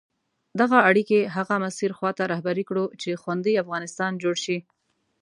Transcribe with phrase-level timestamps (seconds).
[0.59, 4.57] دغه اړیکي هغه مسیر خواته رهبري کړو چې خوندي افغانستان جوړ شي.